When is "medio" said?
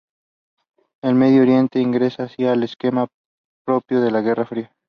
1.13-1.43